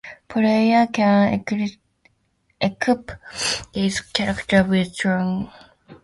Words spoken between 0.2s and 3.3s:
Players can equip